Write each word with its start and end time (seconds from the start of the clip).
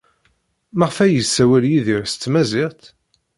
Maɣef 0.77 0.97
ay 1.03 1.13
yessawal 1.15 1.63
Yidir 1.71 2.03
s 2.07 2.13
tmaziɣt? 2.15 2.83